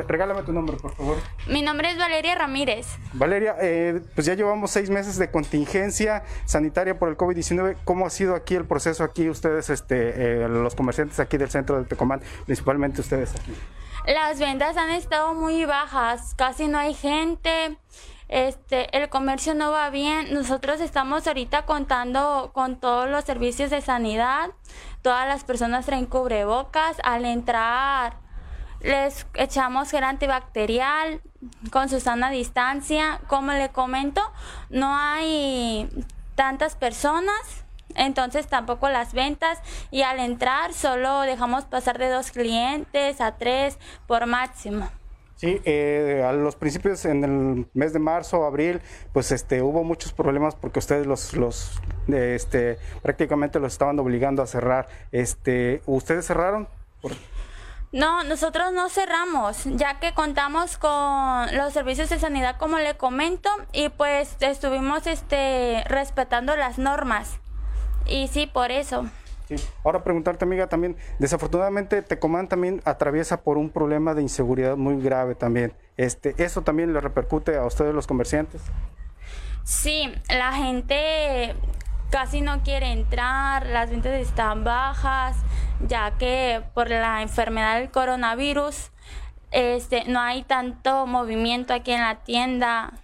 regálame 0.08 0.42
tu 0.42 0.52
nombre, 0.52 0.76
por 0.76 0.94
favor. 0.94 1.16
Mi 1.46 1.62
nombre 1.62 1.90
es 1.90 1.98
Valeria 1.98 2.34
Ramírez. 2.34 2.86
Valeria, 3.12 3.56
eh, 3.60 4.00
pues 4.14 4.26
ya 4.26 4.34
llevamos 4.34 4.70
seis 4.70 4.90
meses 4.90 5.16
de 5.16 5.30
contingencia 5.30 6.24
sanitaria 6.44 6.98
por 6.98 7.08
el 7.08 7.16
COVID-19. 7.16 7.76
¿Cómo 7.84 8.06
ha 8.06 8.10
sido 8.10 8.34
aquí 8.34 8.54
el 8.54 8.64
proceso 8.64 9.04
aquí 9.04 9.28
ustedes, 9.28 9.70
este, 9.70 10.44
eh, 10.44 10.48
los 10.48 10.74
comerciantes 10.74 11.20
aquí 11.20 11.36
del 11.36 11.50
centro 11.50 11.78
de 11.78 11.84
Tecomán, 11.84 12.20
principalmente 12.46 13.00
ustedes 13.00 13.32
aquí? 13.34 13.54
Las 14.06 14.38
ventas 14.38 14.76
han 14.76 14.90
estado 14.90 15.34
muy 15.34 15.64
bajas, 15.64 16.34
casi 16.36 16.68
no 16.68 16.78
hay 16.78 16.94
gente, 16.94 17.76
este, 18.28 18.96
el 18.96 19.08
comercio 19.08 19.54
no 19.54 19.72
va 19.72 19.90
bien. 19.90 20.32
Nosotros 20.32 20.80
estamos 20.80 21.26
ahorita 21.26 21.66
contando 21.66 22.50
con 22.54 22.76
todos 22.76 23.10
los 23.10 23.24
servicios 23.24 23.70
de 23.70 23.80
sanidad, 23.80 24.50
todas 25.02 25.26
las 25.26 25.42
personas 25.42 25.86
traen 25.86 26.06
cubrebocas, 26.06 26.98
al 27.02 27.24
entrar 27.24 28.24
les 28.80 29.26
echamos 29.34 29.90
gel 29.90 30.04
antibacterial 30.04 31.20
con 31.72 31.88
su 31.88 31.98
sana 31.98 32.30
distancia. 32.30 33.20
Como 33.26 33.52
le 33.52 33.70
comento, 33.70 34.20
no 34.70 34.96
hay 34.96 35.88
tantas 36.36 36.76
personas 36.76 37.65
entonces 37.96 38.46
tampoco 38.46 38.88
las 38.88 39.12
ventas 39.12 39.60
y 39.90 40.02
al 40.02 40.20
entrar 40.20 40.72
solo 40.72 41.20
dejamos 41.22 41.64
pasar 41.64 41.98
de 41.98 42.08
dos 42.08 42.30
clientes 42.30 43.20
a 43.20 43.36
tres 43.36 43.78
por 44.06 44.26
máximo. 44.26 44.88
Sí, 45.36 45.60
eh, 45.66 46.24
a 46.26 46.32
los 46.32 46.56
principios 46.56 47.04
en 47.04 47.22
el 47.22 47.66
mes 47.74 47.92
de 47.92 47.98
marzo, 47.98 48.46
abril, 48.46 48.80
pues 49.12 49.32
este 49.32 49.60
hubo 49.60 49.84
muchos 49.84 50.14
problemas 50.14 50.54
porque 50.54 50.78
ustedes 50.78 51.06
los, 51.06 51.34
los 51.34 51.78
este, 52.08 52.78
prácticamente 53.02 53.60
los 53.60 53.72
estaban 53.74 53.98
obligando 53.98 54.42
a 54.42 54.46
cerrar. 54.46 54.88
Este, 55.12 55.82
¿ustedes 55.84 56.24
cerraron? 56.26 56.68
No, 57.92 58.24
nosotros 58.24 58.72
no 58.72 58.88
cerramos, 58.88 59.64
ya 59.64 60.00
que 60.00 60.14
contamos 60.14 60.78
con 60.78 61.54
los 61.54 61.72
servicios 61.72 62.08
de 62.08 62.18
sanidad, 62.18 62.56
como 62.56 62.78
le 62.78 62.96
comento, 62.96 63.50
y 63.72 63.90
pues 63.90 64.36
estuvimos 64.40 65.06
este, 65.06 65.84
respetando 65.86 66.56
las 66.56 66.78
normas. 66.78 67.38
Y 68.08 68.28
sí, 68.28 68.46
por 68.46 68.70
eso. 68.70 69.06
Ahora 69.84 70.02
preguntarte, 70.02 70.44
amiga, 70.44 70.68
también, 70.68 70.96
desafortunadamente 71.18 72.02
Tecomán 72.02 72.48
también 72.48 72.82
atraviesa 72.84 73.42
por 73.42 73.58
un 73.58 73.70
problema 73.70 74.14
de 74.14 74.22
inseguridad 74.22 74.76
muy 74.76 75.00
grave 75.00 75.34
también. 75.34 75.72
Este, 75.96 76.34
¿Eso 76.38 76.62
también 76.62 76.92
le 76.92 77.00
repercute 77.00 77.56
a 77.56 77.64
ustedes 77.64 77.94
los 77.94 78.06
comerciantes? 78.06 78.62
Sí, 79.62 80.12
la 80.28 80.52
gente 80.52 81.54
casi 82.10 82.40
no 82.40 82.62
quiere 82.62 82.92
entrar, 82.92 83.66
las 83.66 83.90
ventas 83.90 84.14
están 84.14 84.64
bajas, 84.64 85.36
ya 85.86 86.12
que 86.18 86.62
por 86.74 86.90
la 86.90 87.22
enfermedad 87.22 87.78
del 87.78 87.90
coronavirus 87.90 88.90
este, 89.52 90.04
no 90.06 90.20
hay 90.20 90.42
tanto 90.42 91.06
movimiento 91.06 91.72
aquí 91.72 91.92
en 91.92 92.00
la 92.00 92.16
tienda. 92.16 92.94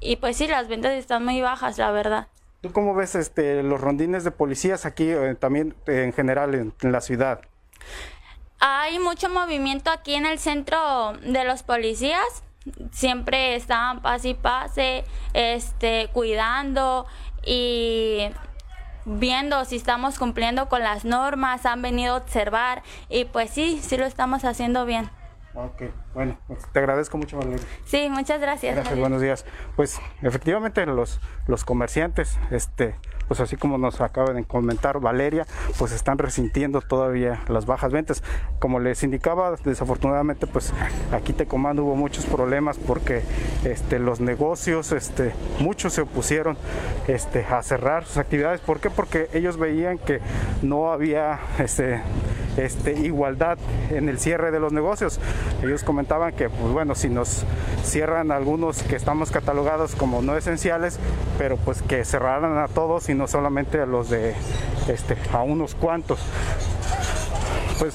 Y 0.00 0.16
pues 0.16 0.36
sí, 0.38 0.46
las 0.46 0.68
ventas 0.68 0.92
están 0.92 1.24
muy 1.24 1.40
bajas, 1.40 1.76
la 1.78 1.90
verdad. 1.90 2.28
¿Tú 2.60 2.72
cómo 2.72 2.94
ves 2.94 3.14
este, 3.14 3.62
los 3.62 3.80
rondines 3.80 4.22
de 4.22 4.30
policías 4.30 4.84
aquí 4.84 5.10
eh, 5.10 5.34
también 5.34 5.74
en 5.86 6.12
general 6.12 6.54
en, 6.54 6.92
la 6.92 7.00
ciudad? 7.00 7.40
Hay 8.58 8.98
mucho 8.98 9.30
movimiento 9.30 9.90
aquí 9.90 10.14
en 10.14 10.26
el 10.26 10.38
centro 10.38 11.14
de 11.22 11.44
los 11.44 11.62
policías. 11.62 12.42
Siempre 12.92 13.56
están 13.56 14.02
pase 14.02 14.30
y 14.30 14.34
pase, 14.34 15.04
este, 15.32 16.10
cuidando 16.12 17.06
y 17.46 18.28
viendo 19.06 19.64
si 19.64 19.76
estamos 19.76 20.18
cumpliendo 20.18 20.68
con 20.68 20.82
las 20.82 21.06
normas, 21.06 21.64
han 21.64 21.80
venido 21.80 22.14
a 22.14 22.18
observar 22.18 22.82
y 23.08 23.24
pues 23.24 23.50
sí, 23.50 23.80
sí 23.82 23.96
lo 23.96 24.04
estamos 24.04 24.44
haciendo 24.44 24.84
bien. 24.84 25.10
Ok, 25.52 25.82
bueno, 26.14 26.38
pues, 26.46 26.60
te 26.72 26.78
agradezco 26.78 27.18
mucho, 27.18 27.36
Valeria. 27.36 27.58
Sí, 27.84 28.08
muchas 28.08 28.40
gracias. 28.40 28.76
Gracias, 28.76 28.96
buenos 28.96 29.20
días. 29.20 29.44
Pues 29.74 30.00
efectivamente 30.22 30.86
los, 30.86 31.20
los 31.48 31.64
comerciantes, 31.64 32.38
este, 32.52 32.94
pues 33.26 33.40
así 33.40 33.56
como 33.56 33.76
nos 33.76 34.00
acaba 34.00 34.32
de 34.32 34.44
comentar 34.44 35.00
Valeria, 35.00 35.46
pues 35.76 35.90
están 35.90 36.18
resintiendo 36.18 36.80
todavía 36.80 37.42
las 37.48 37.66
bajas 37.66 37.92
ventas. 37.92 38.22
Como 38.60 38.78
les 38.78 39.02
indicaba, 39.02 39.56
desafortunadamente, 39.64 40.46
pues 40.46 40.72
aquí 41.10 41.32
te 41.32 41.46
comando 41.46 41.82
hubo 41.82 41.96
muchos 41.96 42.26
problemas 42.26 42.78
porque 42.78 43.22
este, 43.64 43.98
los 43.98 44.20
negocios, 44.20 44.92
este, 44.92 45.32
muchos 45.58 45.94
se 45.94 46.02
opusieron 46.02 46.56
este, 47.08 47.44
a 47.44 47.60
cerrar 47.64 48.04
sus 48.04 48.18
actividades. 48.18 48.60
¿Por 48.60 48.78
qué? 48.78 48.88
Porque 48.88 49.28
ellos 49.32 49.56
veían 49.56 49.98
que 49.98 50.20
no 50.62 50.92
había 50.92 51.40
este, 51.58 52.02
este, 52.56 52.92
igualdad 52.92 53.58
en 53.90 54.08
el 54.08 54.18
cierre 54.18 54.50
de 54.50 54.60
los 54.60 54.72
negocios. 54.72 55.20
Ellos 55.62 55.84
comentaban 55.84 56.32
que, 56.32 56.48
pues 56.48 56.72
bueno, 56.72 56.94
si 56.94 57.08
nos 57.08 57.44
cierran 57.84 58.30
algunos 58.32 58.82
que 58.82 58.96
estamos 58.96 59.30
catalogados 59.30 59.94
como 59.94 60.22
no 60.22 60.36
esenciales, 60.36 60.98
pero 61.38 61.56
pues 61.56 61.82
que 61.82 62.04
cerraran 62.04 62.58
a 62.58 62.68
todos 62.68 63.08
y 63.08 63.14
no 63.14 63.28
solamente 63.28 63.80
a 63.80 63.86
los 63.86 64.10
de, 64.10 64.34
este, 64.88 65.16
a 65.32 65.42
unos 65.42 65.74
cuantos. 65.74 66.20
Pues 67.78 67.94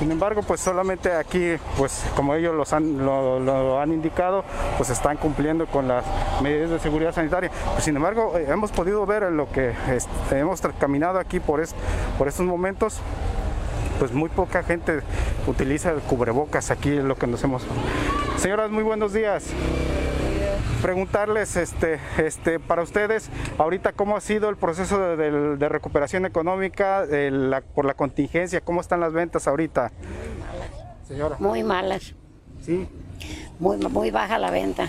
sin 0.00 0.10
embargo, 0.10 0.40
pues 0.42 0.62
solamente 0.62 1.12
aquí, 1.12 1.56
pues 1.76 2.02
como 2.16 2.34
ellos 2.34 2.54
los 2.54 2.72
han, 2.72 3.04
lo, 3.04 3.78
han 3.78 3.92
indicado, 3.92 4.44
pues 4.78 4.88
están 4.88 5.18
cumpliendo 5.18 5.66
con 5.66 5.88
las 5.88 6.06
medidas 6.40 6.70
de 6.70 6.78
seguridad 6.78 7.14
sanitaria. 7.14 7.50
Pues, 7.72 7.84
sin 7.84 7.96
embargo, 7.96 8.32
eh, 8.38 8.46
hemos 8.48 8.72
podido 8.72 9.04
ver 9.04 9.24
lo 9.24 9.52
que 9.52 9.74
hemos 10.30 10.62
caminado 10.78 11.18
aquí 11.18 11.38
por, 11.38 11.62
por 12.16 12.28
estos 12.28 12.46
momentos, 12.46 12.98
pues 13.98 14.12
muy 14.12 14.30
poca 14.30 14.62
gente 14.62 15.00
utiliza 15.46 15.90
el 15.90 16.00
cubrebocas 16.00 16.70
aquí, 16.70 16.96
es 16.96 17.04
lo 17.04 17.16
que 17.16 17.26
nos 17.26 17.44
hemos... 17.44 17.66
Señoras, 18.38 18.70
muy 18.70 18.82
buenos 18.82 19.12
días 19.12 19.52
preguntarles 20.80 21.56
este, 21.56 22.00
este, 22.18 22.58
para 22.58 22.82
ustedes 22.82 23.30
ahorita 23.58 23.92
cómo 23.92 24.16
ha 24.16 24.20
sido 24.20 24.48
el 24.48 24.56
proceso 24.56 25.16
de, 25.16 25.68
recuperación 25.68 26.26
económica 26.26 27.06
por 27.74 27.84
la 27.84 27.94
contingencia, 27.94 28.60
cómo 28.60 28.80
están 28.80 29.00
las 29.00 29.12
ventas 29.12 29.46
ahorita. 29.46 29.92
Señora. 31.06 31.36
Muy 31.38 31.62
malas. 31.62 32.14
Sí. 32.60 32.88
Muy, 33.58 33.76
muy 33.76 34.10
baja 34.10 34.38
la 34.38 34.50
venta. 34.50 34.88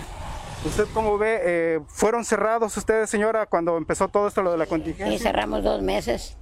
¿Usted 0.64 0.86
cómo 0.94 1.18
ve? 1.18 1.40
Eh, 1.42 1.80
¿Fueron 1.88 2.24
cerrados 2.24 2.76
ustedes, 2.76 3.10
señora, 3.10 3.46
cuando 3.46 3.76
empezó 3.76 4.08
todo 4.08 4.28
esto 4.28 4.42
lo 4.42 4.52
de 4.52 4.58
la 4.58 4.66
contingencia? 4.66 5.18
Sí, 5.18 5.22
cerramos 5.22 5.64
dos 5.64 5.82
meses. 5.82 6.36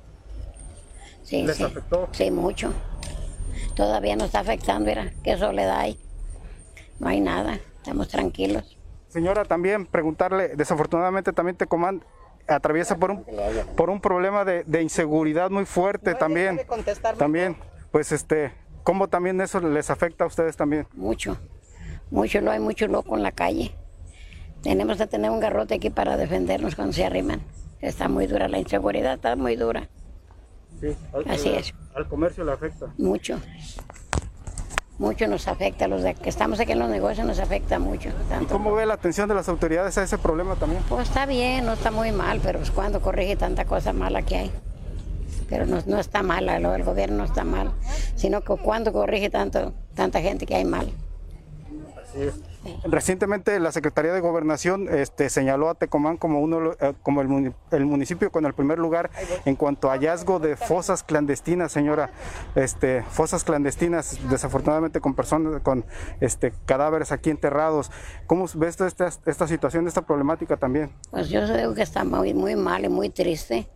Sí, 1.23 1.42
¿Les 1.42 1.61
afectó? 1.61 2.09
Sí, 2.12 2.30
mucho. 2.30 2.73
Todavía 3.75 4.16
nos 4.16 4.26
está 4.26 4.40
afectando, 4.40 4.87
mira, 4.87 5.12
qué 5.25 5.38
soledad 5.38 5.78
hay. 5.78 5.99
No 6.99 7.09
hay 7.09 7.21
nada, 7.21 7.61
estamos 7.78 8.09
tranquilos. 8.09 8.76
Señora, 9.11 9.45
también 9.45 9.87
preguntarle, 9.87 10.55
desafortunadamente 10.55 11.33
también 11.33 11.57
Tecomán 11.57 12.05
atraviesa 12.47 12.97
por 12.97 13.11
un, 13.11 13.25
por 13.76 13.90
un 13.90 14.00
problema 14.00 14.45
de, 14.45 14.83
inseguridad 14.83 15.50
muy 15.50 15.67
fuerte 15.67 16.14
también. 16.14 16.61
También, 17.19 17.57
pues 17.90 18.12
este, 18.12 18.52
¿cómo 18.85 19.09
también 19.09 19.40
eso 19.40 19.61
les 19.61 19.90
afecta 19.90 20.25
a 20.25 20.26
ustedes 20.29 20.57
también? 20.57 20.87
Mucho, 20.95 21.37
mucho, 22.11 22.40
no 22.40 22.52
hay 22.52 22.61
mucho 22.61 22.87
loco 22.87 23.17
en 23.17 23.25
la 23.25 23.33
calle. 23.33 23.75
Tenemos 24.62 24.99
que 24.99 25.07
tener 25.09 25.31
un 25.33 25.40
garrote 25.40 25.75
aquí 25.75 25.90
para 25.90 26.17
defendernos 26.17 26.76
cuando 26.76 26.93
se 26.93 27.05
arriman. 27.05 27.40
Está 27.81 28.09
muy 28.09 28.29
dura 28.29 28.47
la 28.47 28.59
inseguridad, 28.59 29.14
está 29.14 29.35
muy 29.35 29.57
dura. 29.57 29.88
Sí, 30.81 30.97
Así 31.26 31.49
es. 31.49 31.75
Al 31.95 32.07
comercio 32.07 32.45
le 32.45 32.52
afecta. 32.52 32.95
Mucho 32.97 33.40
mucho 35.00 35.26
nos 35.26 35.49
afecta, 35.49 35.88
los 35.88 36.02
de 36.02 36.14
que 36.14 36.28
estamos 36.28 36.61
aquí 36.61 36.73
en 36.73 36.78
los 36.78 36.90
negocios 36.90 37.26
nos 37.26 37.38
afecta 37.38 37.78
mucho. 37.78 38.11
¿Cómo 38.50 38.75
ve 38.75 38.85
la 38.85 38.95
atención 38.95 39.28
de 39.30 39.35
las 39.35 39.49
autoridades 39.49 39.97
a 39.97 40.02
ese 40.02 40.19
problema 40.19 40.57
también? 40.57 40.83
Pues 40.88 41.09
está 41.09 41.25
bien, 41.25 41.64
no 41.64 41.73
está 41.73 41.90
muy 41.90 42.12
mal, 42.12 42.38
pero 42.42 42.59
pues 42.59 42.71
cuando 42.71 43.00
corrige 43.00 43.35
tanta 43.35 43.64
cosa 43.64 43.95
mala 43.95 44.21
que 44.23 44.37
hay. 44.37 44.50
Pero 45.49 45.64
no, 45.64 45.78
no 45.87 45.99
está 45.99 46.23
mala, 46.23 46.61
lo 46.61 46.73
del 46.73 46.85
gobierno 46.85 47.16
no 47.16 47.25
está 47.25 47.45
mal, 47.45 47.73
sino 48.14 48.42
que 48.42 48.54
cuando 48.59 48.92
corrige 48.92 49.30
tanto, 49.30 49.73
tanta 49.95 50.21
gente 50.21 50.45
que 50.45 50.54
hay 50.54 50.66
mal. 50.66 50.92
Así 52.04 52.21
es. 52.21 52.50
Recientemente 52.85 53.59
la 53.59 53.73
Secretaría 53.73 54.12
de 54.12 54.21
Gobernación 54.21 54.88
este, 54.90 55.31
señaló 55.31 55.71
a 55.71 55.75
Tecomán 55.75 56.19
como, 56.19 56.40
uno, 56.40 56.73
eh, 56.73 56.93
como 57.02 57.23
el, 57.23 57.55
el, 57.71 57.87
municipio 57.87 58.31
con 58.31 58.45
el 58.45 58.52
primer 58.52 58.79
lugar 58.79 59.11
en 59.47 59.57
cuanto 59.57 59.88
a 59.88 59.95
hallazgo 59.95 60.38
de 60.40 60.57
fosas 60.57 61.02
clandestinas, 61.02 61.73
señora. 61.73 62.11
Este, 62.55 63.02
fosas 63.02 63.45
clandestinas, 63.45 64.19
desafortunadamente 64.29 65.00
con 65.00 65.14
personas, 65.14 65.62
con 65.62 65.85
este, 66.21 66.52
cadáveres 66.67 67.12
aquí 67.12 67.31
enterrados. 67.31 67.90
¿Cómo 68.26 68.47
ves 68.55 68.81
esta, 68.81 69.07
esta 69.07 69.49
situación, 69.49 69.87
esta 69.87 70.02
problemática 70.02 70.57
también? 70.57 70.90
Pues 71.11 71.31
yo 71.31 71.47
digo 71.57 71.75
que 71.75 71.83
está 71.83 72.05
muy, 72.05 72.35
muy 72.35 72.57
mal 72.57 72.85
y 72.85 72.88
muy 72.88 73.09
triste, 73.09 73.69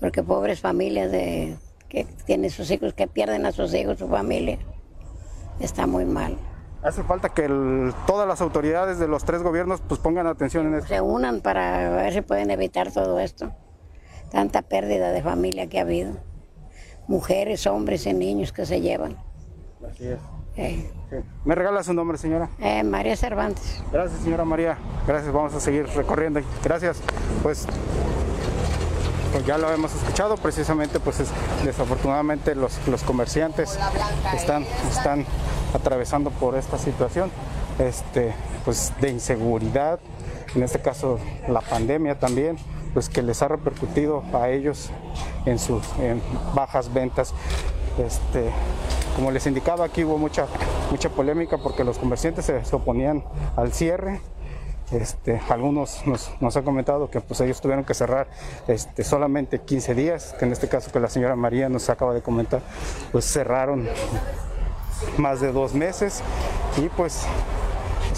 porque 0.00 0.22
pobres 0.24 0.60
familias 0.60 1.10
de, 1.12 1.56
que 1.88 2.04
tienen 2.26 2.50
sus 2.50 2.70
hijos, 2.70 2.94
que 2.94 3.06
pierden 3.06 3.46
a 3.46 3.52
sus 3.52 3.72
hijos, 3.74 3.98
su 3.98 4.08
familia, 4.08 4.58
está 5.60 5.86
muy 5.86 6.04
mal. 6.04 6.36
Hace 6.84 7.02
falta 7.02 7.30
que 7.30 7.48
todas 8.06 8.28
las 8.28 8.42
autoridades 8.42 8.98
de 8.98 9.08
los 9.08 9.24
tres 9.24 9.42
gobiernos 9.42 9.80
pues 9.80 9.98
pongan 10.00 10.26
atención 10.26 10.66
en 10.66 10.74
esto. 10.74 10.88
Se 10.88 11.00
unan 11.00 11.40
para 11.40 11.88
ver 11.90 12.12
si 12.12 12.20
pueden 12.20 12.50
evitar 12.50 12.92
todo 12.92 13.18
esto. 13.18 13.52
Tanta 14.30 14.60
pérdida 14.60 15.10
de 15.10 15.22
familia 15.22 15.66
que 15.66 15.78
ha 15.78 15.82
habido. 15.82 16.12
Mujeres, 17.08 17.66
hombres 17.66 18.04
y 18.06 18.12
niños 18.12 18.52
que 18.52 18.66
se 18.66 18.82
llevan. 18.82 19.16
Así 19.90 20.08
es. 20.08 20.18
Eh. 20.56 20.90
¿Me 21.44 21.54
regala 21.54 21.82
su 21.82 21.94
nombre, 21.94 22.18
señora? 22.18 22.50
Eh, 22.60 22.84
María 22.84 23.16
Cervantes. 23.16 23.82
Gracias, 23.90 24.20
señora 24.20 24.44
María. 24.44 24.76
Gracias, 25.06 25.32
vamos 25.32 25.54
a 25.54 25.60
seguir 25.60 25.86
recorriendo. 25.86 26.40
Gracias. 26.62 27.00
Pues 27.42 27.66
pues 29.34 29.46
ya 29.46 29.58
lo 29.58 29.68
hemos 29.72 29.92
escuchado, 29.92 30.36
precisamente 30.36 31.00
pues 31.00 31.18
desafortunadamente 31.64 32.54
los, 32.54 32.78
los 32.86 33.02
comerciantes 33.02 33.76
están, 34.32 34.64
están 34.88 35.26
atravesando 35.74 36.30
por 36.30 36.56
esta 36.56 36.78
situación 36.78 37.32
este, 37.80 38.32
pues 38.64 38.92
de 39.00 39.10
inseguridad, 39.10 39.98
en 40.54 40.62
este 40.62 40.80
caso 40.80 41.18
la 41.48 41.62
pandemia 41.62 42.16
también, 42.16 42.58
pues 42.92 43.08
que 43.08 43.22
les 43.22 43.42
ha 43.42 43.48
repercutido 43.48 44.22
a 44.32 44.50
ellos 44.50 44.90
en 45.46 45.58
sus 45.58 45.82
bajas 46.54 46.94
ventas. 46.94 47.34
Este, 47.98 48.52
como 49.16 49.32
les 49.32 49.48
indicaba, 49.48 49.86
aquí 49.86 50.04
hubo 50.04 50.16
mucha, 50.16 50.46
mucha 50.92 51.08
polémica 51.08 51.58
porque 51.58 51.82
los 51.82 51.98
comerciantes 51.98 52.44
se 52.44 52.76
oponían 52.76 53.24
al 53.56 53.72
cierre 53.72 54.20
este, 54.92 55.40
algunos 55.48 56.02
nos, 56.06 56.56
han 56.56 56.62
comentado 56.62 57.10
que 57.10 57.20
pues 57.20 57.40
ellos 57.40 57.60
tuvieron 57.60 57.84
que 57.84 57.94
cerrar 57.94 58.28
este, 58.68 59.04
solamente 59.04 59.60
15 59.60 59.94
días, 59.94 60.34
que 60.38 60.44
en 60.44 60.52
este 60.52 60.68
caso 60.68 60.92
que 60.92 61.00
la 61.00 61.08
señora 61.08 61.36
María 61.36 61.68
nos 61.68 61.88
acaba 61.90 62.14
de 62.14 62.22
comentar, 62.22 62.60
pues 63.12 63.24
cerraron 63.24 63.88
más 65.16 65.40
de 65.40 65.52
dos 65.52 65.74
meses 65.74 66.22
y 66.76 66.88
pues 66.88 67.26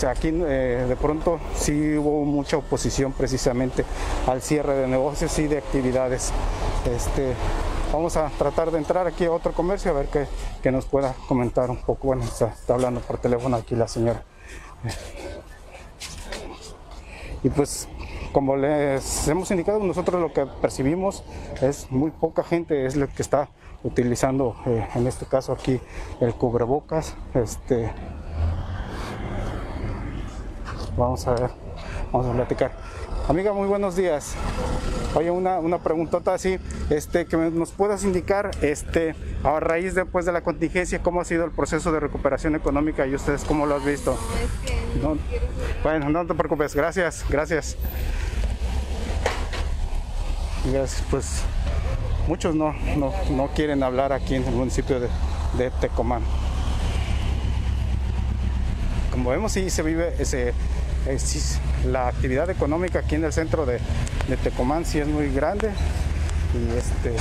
aquí 0.04 0.28
eh, 0.28 0.85
de 0.88 0.96
pronto 0.96 1.40
sí 1.54 1.96
hubo 1.96 2.25
mucha 2.25 2.58
oposición 2.58 3.12
precisamente 3.12 3.85
al 4.26 4.42
cierre 4.42 4.75
de 4.75 4.88
negocios 4.88 5.38
y 5.38 5.46
de 5.46 5.58
actividades. 5.58 6.32
Este, 6.85 7.32
vamos 7.92 8.16
a 8.16 8.28
tratar 8.30 8.70
de 8.70 8.78
entrar 8.78 9.06
aquí 9.06 9.25
a 9.25 9.32
otro 9.32 9.52
comercio 9.52 9.90
a 9.90 9.94
ver 9.94 10.06
qué, 10.06 10.26
qué 10.62 10.70
nos 10.70 10.85
pueda 10.85 11.14
comentar 11.28 11.70
un 11.70 11.78
poco. 11.78 12.08
Bueno, 12.08 12.25
está 12.25 12.52
hablando 12.68 13.00
por 13.00 13.18
teléfono 13.18 13.56
aquí 13.56 13.75
la 13.75 13.88
señora. 13.88 14.23
Y 17.46 17.48
pues 17.48 17.88
como 18.32 18.56
les 18.56 19.28
hemos 19.28 19.48
indicado, 19.52 19.78
nosotros 19.78 20.20
lo 20.20 20.32
que 20.32 20.46
percibimos 20.60 21.22
es 21.62 21.88
muy 21.92 22.10
poca 22.10 22.42
gente 22.42 22.86
es 22.86 22.96
lo 22.96 23.06
que 23.06 23.22
está 23.22 23.50
utilizando, 23.84 24.56
eh, 24.66 24.84
en 24.96 25.06
este 25.06 25.26
caso 25.26 25.52
aquí, 25.52 25.80
el 26.20 26.34
cubrebocas. 26.34 27.14
Este, 27.34 27.92
vamos 30.96 31.24
a 31.28 31.34
ver, 31.34 31.50
vamos 32.10 32.26
a 32.26 32.32
platicar. 32.32 32.72
Amiga, 33.28 33.52
muy 33.52 33.66
buenos 33.66 33.97
días. 33.97 34.37
Oye, 35.16 35.33
una, 35.33 35.59
una 35.59 35.78
preguntota 35.78 36.33
así, 36.33 36.61
este, 36.90 37.26
que 37.26 37.37
nos 37.37 37.73
puedas 37.73 38.04
indicar, 38.04 38.52
este, 38.62 39.16
a 39.42 39.59
raíz 39.59 39.97
después 39.97 40.26
de 40.26 40.30
la 40.30 40.42
contingencia, 40.42 41.02
cómo 41.02 41.21
ha 41.21 41.25
sido 41.25 41.45
el 41.45 41.50
proceso 41.50 41.90
de 41.90 41.99
recuperación 41.99 42.54
económica 42.54 43.04
y 43.04 43.16
ustedes 43.16 43.42
cómo 43.42 43.66
lo 43.66 43.75
has 43.75 43.85
visto. 43.85 44.16
No, 45.02 45.18
bueno, 45.83 46.09
no 46.09 46.25
te 46.25 46.35
preocupes, 46.35 46.76
gracias, 46.76 47.25
gracias. 47.28 47.76
Gracias, 50.71 51.02
pues 51.11 51.42
muchos 52.28 52.54
no, 52.54 52.75
no, 52.97 53.12
no 53.30 53.49
quieren 53.49 53.83
hablar 53.83 54.12
aquí 54.12 54.37
en 54.37 54.45
el 54.45 54.54
municipio 54.54 55.00
de, 55.00 55.71
Tecomán. 55.80 56.23
Como 59.11 59.30
vemos, 59.30 59.50
sí 59.50 59.68
se 59.68 59.83
vive 59.83 60.14
ese, 60.21 60.54
la 61.86 62.08
actividad 62.08 62.50
económica 62.50 63.00
aquí 63.00 63.14
en 63.14 63.25
el 63.25 63.32
centro 63.32 63.64
de, 63.64 63.78
de 64.28 64.36
Tecomán 64.36 64.84
sí 64.84 64.98
es 64.98 65.06
muy 65.06 65.32
grande. 65.32 65.70
Y 66.54 66.76
este 66.76 67.14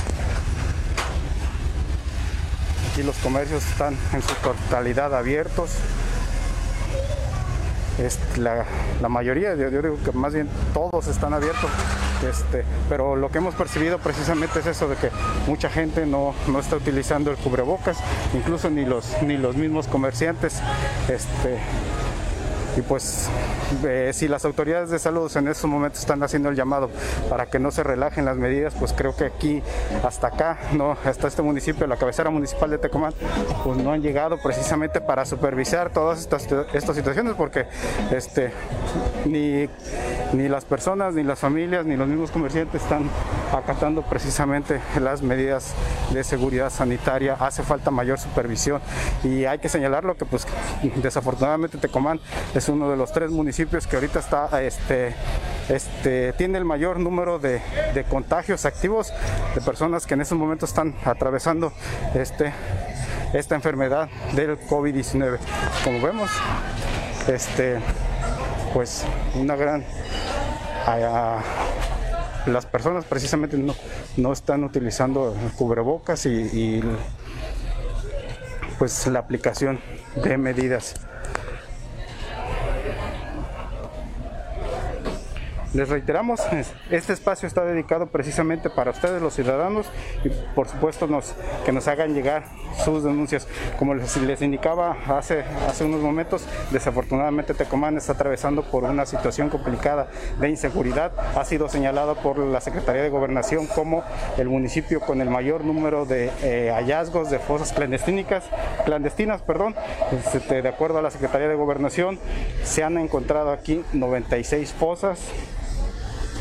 aquí 2.90 3.02
los 3.02 3.16
comercios 3.16 3.64
están 3.66 3.96
en 4.12 4.22
su 4.22 4.34
totalidad 4.36 5.14
abiertos. 5.14 5.70
Es 7.98 8.18
la, 8.36 8.64
la 9.00 9.08
mayoría 9.08 9.54
yo, 9.54 9.70
yo 9.70 9.80
digo 9.80 9.98
que 10.04 10.12
más 10.12 10.34
bien 10.34 10.48
todos 10.74 11.06
están 11.06 11.32
abiertos. 11.32 11.70
Este, 12.28 12.64
pero 12.88 13.14
lo 13.14 13.30
que 13.30 13.38
hemos 13.38 13.54
percibido 13.54 13.98
precisamente 13.98 14.60
es 14.60 14.66
eso 14.66 14.88
de 14.88 14.96
que 14.96 15.10
mucha 15.46 15.68
gente 15.68 16.06
no, 16.06 16.34
no 16.48 16.58
está 16.58 16.76
utilizando 16.76 17.30
el 17.30 17.36
cubrebocas 17.36 17.98
incluso 18.32 18.70
ni 18.70 18.86
los 18.86 19.22
ni 19.22 19.36
los 19.36 19.54
mismos 19.54 19.86
comerciantes 19.86 20.60
este 21.08 21.58
y 22.76 22.82
pues 22.82 23.28
eh, 23.84 24.10
si 24.12 24.28
las 24.28 24.44
autoridades 24.44 24.90
de 24.90 24.98
salud 24.98 25.34
en 25.36 25.48
estos 25.48 25.68
momentos 25.70 26.00
están 26.00 26.22
haciendo 26.22 26.50
el 26.50 26.56
llamado 26.56 26.90
para 27.28 27.46
que 27.46 27.58
no 27.58 27.70
se 27.70 27.82
relajen 27.82 28.24
las 28.24 28.36
medidas, 28.36 28.74
pues 28.78 28.92
creo 28.92 29.16
que 29.16 29.24
aquí 29.24 29.62
hasta 30.04 30.28
acá, 30.28 30.58
no, 30.72 30.96
hasta 31.04 31.28
este 31.28 31.42
municipio, 31.42 31.86
la 31.86 31.96
cabecera 31.96 32.30
municipal 32.30 32.70
de 32.70 32.78
Tecomán, 32.78 33.14
pues 33.64 33.78
no 33.78 33.92
han 33.92 34.02
llegado 34.02 34.38
precisamente 34.42 35.00
para 35.00 35.24
supervisar 35.24 35.90
todas 35.90 36.20
estas, 36.20 36.46
estas 36.72 36.96
situaciones 36.96 37.34
porque 37.34 37.66
este 38.10 38.52
ni, 39.24 39.68
ni 40.32 40.48
las 40.48 40.64
personas, 40.64 41.14
ni 41.14 41.22
las 41.22 41.38
familias, 41.38 41.86
ni 41.86 41.96
los 41.96 42.08
mismos 42.08 42.30
comerciantes 42.30 42.82
están 42.82 43.08
acatando 43.52 44.02
precisamente 44.02 44.80
las 45.00 45.22
medidas 45.22 45.74
de 46.12 46.24
seguridad 46.24 46.70
sanitaria. 46.70 47.36
Hace 47.38 47.62
falta 47.62 47.90
mayor 47.90 48.18
supervisión 48.18 48.80
y 49.24 49.44
hay 49.44 49.58
que 49.58 49.68
señalarlo 49.68 50.16
que 50.16 50.24
pues 50.24 50.46
desafortunadamente 50.96 51.78
Tecomán 51.78 52.20
es 52.54 52.68
uno 52.68 52.90
de 52.90 52.96
los 52.96 53.12
tres 53.12 53.30
municipios 53.30 53.86
que 53.86 53.96
ahorita 53.96 54.18
está 54.18 54.62
este 54.62 55.14
este, 55.68 56.32
tiene 56.34 56.58
el 56.58 56.64
mayor 56.64 57.00
número 57.00 57.40
de, 57.40 57.60
de, 57.92 58.04
contagios 58.04 58.64
activos 58.64 59.12
de 59.54 59.60
personas 59.60 60.06
que 60.06 60.14
en 60.14 60.20
estos 60.20 60.38
momentos 60.38 60.70
están 60.70 60.94
atravesando 61.04 61.72
este, 62.14 62.52
esta 63.32 63.56
enfermedad 63.56 64.08
del 64.34 64.58
COVID-19. 64.60 65.38
Como 65.82 66.00
vemos, 66.00 66.30
este, 67.26 67.78
pues 68.72 69.04
una 69.34 69.56
gran... 69.56 69.84
Uh, 70.86 71.40
las 72.50 72.64
personas 72.64 73.04
precisamente 73.04 73.58
no, 73.58 73.74
no, 74.16 74.32
están 74.32 74.62
utilizando 74.62 75.34
cubrebocas 75.56 76.26
y, 76.26 76.30
y 76.30 76.82
pues 78.78 79.06
la 79.08 79.18
aplicación 79.18 79.80
de 80.22 80.38
medidas. 80.38 80.94
Les 85.76 85.90
reiteramos, 85.90 86.40
este 86.90 87.12
espacio 87.12 87.46
está 87.46 87.62
dedicado 87.62 88.06
precisamente 88.06 88.70
para 88.70 88.92
ustedes 88.92 89.20
los 89.20 89.34
ciudadanos 89.34 89.84
y 90.24 90.30
por 90.54 90.68
supuesto 90.68 91.06
que 91.66 91.72
nos 91.72 91.86
hagan 91.86 92.14
llegar 92.14 92.44
sus 92.82 93.04
denuncias. 93.04 93.46
Como 93.78 93.92
les, 93.92 94.16
les 94.16 94.40
indicaba 94.40 94.96
hace, 95.06 95.44
hace 95.68 95.84
unos 95.84 96.00
momentos, 96.00 96.46
desafortunadamente 96.70 97.52
Tecomán 97.52 97.98
está 97.98 98.14
atravesando 98.14 98.62
por 98.62 98.84
una 98.84 99.04
situación 99.04 99.50
complicada 99.50 100.08
de 100.40 100.48
inseguridad. 100.48 101.12
Ha 101.36 101.44
sido 101.44 101.68
señalado 101.68 102.14
por 102.22 102.38
la 102.38 102.62
Secretaría 102.62 103.02
de 103.02 103.10
Gobernación 103.10 103.66
como 103.66 104.02
el 104.38 104.48
municipio 104.48 105.00
con 105.00 105.20
el 105.20 105.28
mayor 105.28 105.62
número 105.62 106.06
de 106.06 106.30
eh, 106.42 106.72
hallazgos 106.74 107.28
de 107.28 107.38
fosas 107.38 107.74
clandestinas, 107.74 108.44
clandestinas 108.86 109.42
perdón. 109.42 109.74
Este, 110.34 110.62
de 110.62 110.68
acuerdo 110.70 111.00
a 111.00 111.02
la 111.02 111.10
Secretaría 111.10 111.48
de 111.48 111.54
Gobernación, 111.54 112.18
se 112.64 112.82
han 112.82 112.96
encontrado 112.96 113.52
aquí 113.52 113.84
96 113.92 114.72
fosas 114.72 115.18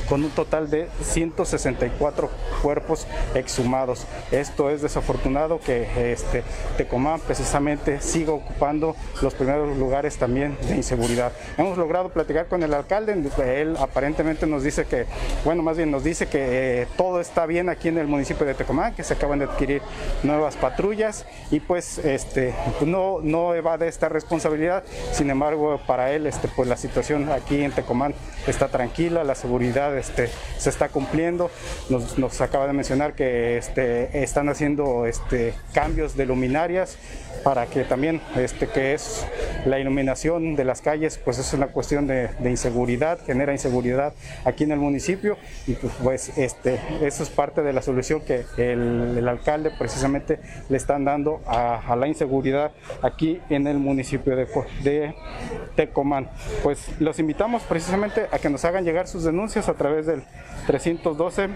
con 0.10 0.24
un 0.24 0.30
total 0.32 0.70
de 0.70 0.88
164 1.02 2.30
cuerpos 2.62 3.08
exhumados. 3.34 4.06
Esto 4.32 4.70
es 4.70 4.82
desafortunado 4.82 5.60
que 5.60 6.12
este, 6.12 6.44
Tecomán 6.78 7.20
precisamente 7.20 8.02
siga 8.02 8.34
ocupando 8.34 8.96
los 9.22 9.34
primeros 9.34 9.78
lugares 9.78 10.18
también 10.18 10.58
de 10.68 10.76
inseguridad. 10.76 11.32
Hemos 11.58 11.78
logrado 11.78 12.10
platicar 12.10 12.48
con 12.48 12.64
el 12.64 12.74
alcalde, 12.74 13.14
él 13.46 13.76
aparentemente 13.80 14.46
nos 14.48 14.64
dice 14.64 14.86
que, 14.86 15.06
bueno, 15.44 15.64
más 15.64 15.78
bien 15.78 15.92
nos 15.92 16.04
dice 16.04 16.28
que 16.28 16.82
eh, 16.82 16.88
todo 16.98 17.20
está 17.20 17.46
bien 17.46 17.70
aquí 17.70 17.88
en 17.88 17.98
el 17.98 18.08
municipio 18.08 18.46
de 18.46 18.54
Tecomán, 18.54 18.94
que 18.94 19.04
se 19.04 19.14
acaban 19.14 19.40
de 19.40 19.46
adquirir 19.46 19.82
nuevas 20.24 20.56
patrullas 20.56 21.26
y 21.52 21.60
pues 21.60 21.98
este, 22.00 22.54
no, 22.86 23.20
no 23.22 23.54
evade 23.54 23.88
esta 23.88 24.10
responsabilidad, 24.10 24.84
sin 25.12 25.30
embargo 25.30 25.80
para 25.88 26.12
él 26.12 26.28
este, 26.28 26.48
pues 26.48 26.68
la 26.68 26.78
situación 26.78 27.32
aquí 27.32 27.64
en 27.64 27.72
Tecomán 27.72 28.14
está 28.48 28.68
tranquila, 28.68 29.24
la 29.24 29.36
seguridad 29.36 29.95
este, 29.98 30.30
se 30.58 30.70
está 30.70 30.90
cumpliendo. 30.90 31.50
Nos, 31.90 32.18
nos, 32.18 32.42
acaba 32.42 32.68
de 32.68 32.74
mencionar 32.74 33.14
que 33.14 33.58
este, 33.58 34.24
están 34.24 34.50
haciendo 34.50 35.06
este, 35.06 35.54
cambios 35.74 36.16
de 36.16 36.26
luminarias 36.26 36.98
para 37.46 37.68
que 37.68 37.84
también, 37.84 38.22
este, 38.36 38.68
que 38.68 38.96
es 38.96 39.24
la 39.68 39.78
iluminación 39.78 40.56
de 40.56 40.64
las 40.64 40.82
calles, 40.82 41.20
pues 41.24 41.38
es 41.38 41.54
una 41.54 41.68
cuestión 41.68 42.08
de, 42.08 42.30
de 42.40 42.50
inseguridad, 42.50 43.20
genera 43.24 43.52
inseguridad 43.52 44.14
aquí 44.46 44.64
en 44.64 44.72
el 44.72 44.80
municipio 44.80 45.38
y 45.68 45.74
pues, 45.74 45.94
pues 46.02 46.38
este, 46.40 46.80
eso 47.02 47.22
es 47.22 47.30
parte 47.30 47.62
de 47.62 47.72
la 47.72 47.84
solución 47.84 48.22
que 48.22 48.46
el, 48.58 49.16
el 49.20 49.28
alcalde 49.28 49.70
precisamente 49.78 50.40
le 50.70 50.78
están 50.78 51.06
dando 51.06 51.42
a, 51.46 51.76
a, 51.88 51.96
la 51.96 52.08
inseguridad 52.08 52.72
aquí 53.04 53.40
en 53.52 53.68
el 53.68 53.78
municipio 53.78 54.36
de, 54.36 54.48
de 54.84 55.14
Tecomán. 55.76 56.32
Pues 56.64 57.00
los 57.00 57.20
invitamos 57.20 57.62
precisamente 57.62 58.26
a 58.32 58.40
que 58.40 58.50
nos 58.50 58.66
hagan 58.66 58.86
llegar 58.86 59.08
sus 59.08 59.24
denuncias 59.24 59.70
a 59.70 59.76
través 59.76 59.85
del 60.06 60.24
312 60.68 61.50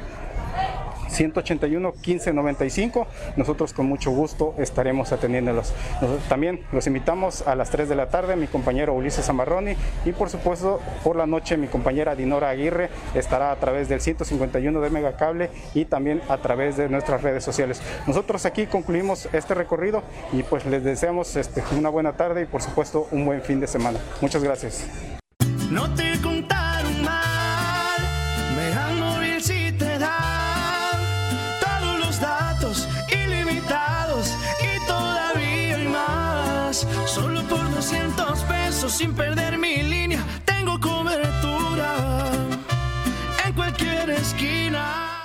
181 1.10 1.92
1595. 1.92 3.08
Nosotros 3.36 3.74
con 3.74 3.88
mucho 3.88 4.12
gusto 4.12 4.56
estaremos 4.58 5.12
atendiéndolos. 5.12 5.74
Nosotros 6.02 6.28
también 6.30 6.62
los 6.72 6.88
invitamos 6.88 7.48
a 7.48 7.56
las 7.56 7.70
3 7.70 7.90
de 7.90 7.96
la 7.96 8.10
tarde, 8.10 8.36
mi 8.36 8.48
compañero 8.48 8.94
Ulises 8.94 9.28
Amarroni 9.30 9.76
y 10.06 10.12
por 10.12 10.30
supuesto 10.30 10.80
por 11.04 11.16
la 11.16 11.26
noche 11.26 11.58
mi 11.58 11.68
compañera 11.68 12.16
Dinora 12.16 12.50
Aguirre 12.50 12.90
estará 13.14 13.52
a 13.52 13.56
través 13.58 13.90
del 13.90 14.02
151 14.02 14.80
de 14.80 14.90
Megacable 14.90 15.50
y 15.74 15.86
también 15.86 16.22
a 16.30 16.38
través 16.38 16.78
de 16.78 16.90
nuestras 16.90 17.22
redes 17.22 17.44
sociales. 17.44 17.82
Nosotros 18.08 18.46
aquí 18.46 18.68
concluimos 18.68 19.28
este 19.34 19.54
recorrido 19.54 20.04
y 20.32 20.44
pues 20.44 20.66
les 20.66 20.84
deseamos 20.84 21.36
este, 21.36 21.64
una 21.78 21.90
buena 21.90 22.14
tarde 22.14 22.44
y 22.44 22.46
por 22.46 22.62
supuesto 22.62 23.08
un 23.12 23.26
buen 23.26 23.42
fin 23.42 23.60
de 23.60 23.68
semana. 23.68 24.00
Muchas 24.22 24.44
gracias. 24.44 24.88
200 37.80 38.44
pesos 38.44 38.92
sin 38.92 39.14
perder 39.14 39.58
mi 39.58 39.82
línea, 39.82 40.22
tengo 40.44 40.78
cobertura 40.82 41.96
en 43.46 43.54
cualquier 43.54 44.10
esquina. 44.10 45.19